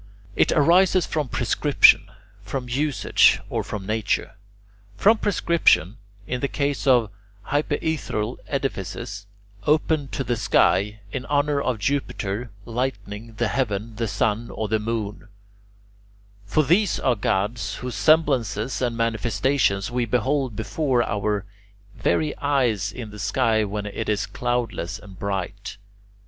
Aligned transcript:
It 0.35 0.51
arises 0.53 1.05
from 1.05 1.27
prescription 1.27 2.05
[Greek: 2.05 2.09
(thematismo)], 2.09 2.45
from 2.47 2.69
usage, 2.69 3.39
or 3.51 3.63
from 3.63 3.85
nature. 3.85 4.31
From 4.97 5.19
prescription, 5.19 5.97
in 6.25 6.39
the 6.41 6.47
case 6.47 6.87
of 6.87 7.11
hypaethral 7.49 8.37
edifices, 8.47 9.27
open 9.67 10.07
to 10.07 10.23
the 10.23 10.37
sky, 10.37 11.01
in 11.11 11.27
honour 11.27 11.61
of 11.61 11.77
Jupiter 11.77 12.49
Lightning, 12.65 13.35
the 13.35 13.47
Heaven, 13.49 13.95
the 13.97 14.07
Sun, 14.07 14.49
or 14.49 14.67
the 14.67 14.79
Moon: 14.79 15.27
for 16.47 16.63
these 16.63 16.99
are 16.99 17.13
gods 17.15 17.75
whose 17.75 17.93
semblances 17.93 18.81
and 18.81 18.97
manifestations 18.97 19.91
we 19.91 20.05
behold 20.05 20.55
before 20.55 21.03
our 21.03 21.45
very 21.95 22.35
eyes 22.39 22.91
in 22.91 23.11
the 23.11 23.19
sky 23.19 23.63
when 23.63 23.85
it 23.85 24.09
is 24.09 24.25
cloudless 24.25 24.97
and 24.97 25.19
bright. 25.19 25.77